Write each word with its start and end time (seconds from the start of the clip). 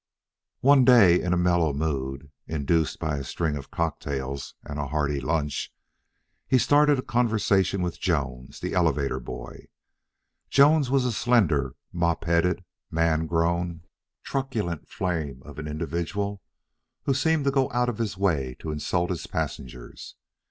One 0.61 0.83
day, 0.83 1.21
in 1.21 1.31
a 1.31 1.37
mellow 1.37 1.73
mood 1.73 2.31
(induced 2.47 2.97
by 2.97 3.17
a 3.19 3.23
string 3.23 3.55
of 3.55 3.69
cocktails 3.69 4.55
and 4.63 4.79
a 4.79 4.87
hearty 4.87 5.19
lunch), 5.19 5.71
he 6.47 6.57
started 6.57 6.97
a 6.97 7.03
conversation 7.03 7.83
with 7.83 7.99
Jones, 7.99 8.61
the 8.61 8.73
elevator 8.73 9.19
boy. 9.19 9.67
Jones 10.49 10.89
was 10.89 11.05
a 11.05 11.11
slender, 11.11 11.75
mop 11.93 12.23
headed, 12.23 12.63
man 12.89 13.27
grown, 13.27 13.83
truculent 14.23 14.89
flame 14.89 15.43
of 15.45 15.59
an 15.59 15.67
individual 15.67 16.41
who 17.03 17.13
seemed 17.13 17.45
to 17.45 17.51
go 17.51 17.71
out 17.71 17.87
of 17.87 17.99
his 17.99 18.17
way 18.17 18.55
to 18.57 18.71
insult 18.71 19.11
his 19.11 19.27
passengers. 19.27 20.15